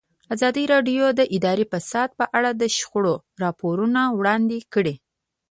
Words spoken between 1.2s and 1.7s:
اداري